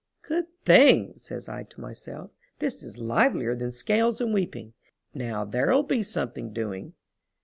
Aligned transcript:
"Good 0.23 0.47
thing!" 0.65 1.13
says 1.17 1.47
I 1.47 1.61
to 1.61 1.79
myself. 1.79 2.31
"This 2.57 2.81
is 2.81 2.97
livelier 2.97 3.55
than 3.55 3.71
scales 3.71 4.19
and 4.19 4.33
weeping. 4.33 4.73
Now 5.13 5.45
there'll 5.45 5.83
be 5.83 6.01
something 6.01 6.51
doing." 6.51 6.95